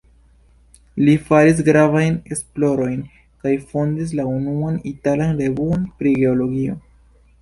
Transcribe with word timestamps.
Li 1.09 1.13
faris 1.25 1.59
gravajn 1.67 2.15
esplorojn 2.35 3.03
kaj 3.45 3.53
fondis 3.75 4.15
la 4.21 4.25
unuan 4.39 4.81
italan 4.93 5.39
revuon 5.43 5.89
pri 6.01 6.17
geologio. 6.23 6.81